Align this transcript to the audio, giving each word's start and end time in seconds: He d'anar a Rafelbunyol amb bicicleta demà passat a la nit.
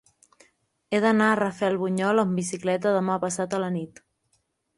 He 0.97 1.01
d'anar 1.03 1.27
a 1.33 1.35
Rafelbunyol 1.39 2.23
amb 2.23 2.35
bicicleta 2.41 2.95
demà 2.97 3.19
passat 3.27 3.55
a 3.57 3.61
la 3.67 3.71
nit. 3.79 4.03